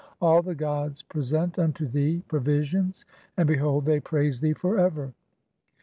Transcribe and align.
All 0.19 0.41
the 0.41 0.55
gods 0.55 1.03
present 1.03 1.59
unto 1.59 1.87
thee 1.87 2.23
pro 2.27 2.39
visions, 2.39 3.05
and 3.37 3.45
behold, 3.47 3.85
(9) 3.85 3.85
they 3.85 3.99
praise 3.99 4.41
thee 4.41 4.53
for 4.53 4.79
ever. 4.79 5.13